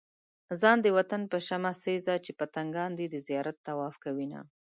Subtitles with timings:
[0.61, 4.39] ځان د وطن په شمع سيزه چې پتنګان دې د زيارت طواف کوينه